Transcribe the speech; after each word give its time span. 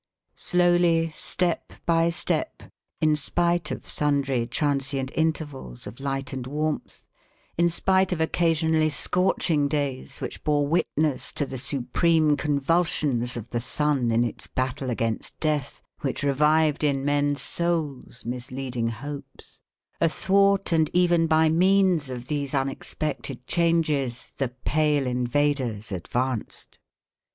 Slowly, 0.35 1.13
step 1.15 1.73
by 1.85 2.09
step, 2.09 2.63
in 3.01 3.15
spite 3.15 3.69
of 3.69 3.85
sundry 3.87 4.47
transient 4.47 5.11
intervals 5.13 5.85
of 5.85 5.99
light 5.99 6.33
and 6.33 6.47
warmth, 6.47 7.05
in 7.55 7.69
spite 7.69 8.11
of 8.11 8.19
occasionally 8.19 8.89
scorching 8.89 9.67
days 9.67 10.19
which 10.19 10.43
bore 10.43 10.67
witness 10.67 11.31
to 11.33 11.45
the 11.45 11.59
supreme 11.59 12.35
convulsions 12.35 13.37
of 13.37 13.51
the 13.51 13.59
sun 13.59 14.11
in 14.11 14.23
its 14.23 14.47
battle 14.47 14.89
against 14.89 15.39
death, 15.39 15.83
which 15.99 16.23
revived 16.23 16.83
in 16.83 17.05
men's 17.05 17.39
souls 17.43 18.25
misleading 18.25 18.87
hopes, 18.87 19.61
athwart 19.99 20.71
and 20.71 20.89
even 20.93 21.27
by 21.27 21.47
means 21.47 22.09
of 22.09 22.25
these 22.27 22.55
unexpected 22.55 23.45
changes 23.45 24.33
the 24.37 24.49
pale 24.65 25.05
invaders 25.05 25.91
advanced. 25.91 26.79